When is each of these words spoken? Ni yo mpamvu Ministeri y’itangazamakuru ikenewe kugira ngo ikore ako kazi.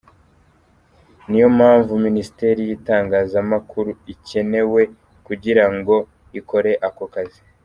Ni 1.29 1.37
yo 1.41 1.47
mpamvu 1.57 1.91
Ministeri 2.05 2.61
y’itangazamakuru 2.67 3.89
ikenewe 4.13 4.81
kugira 5.25 5.65
ngo 5.75 5.95
ikore 6.39 6.73
ako 6.89 7.05
kazi. 7.13 7.39